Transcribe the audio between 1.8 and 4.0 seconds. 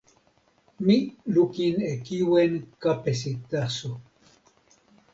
e kiwen kapesi taso.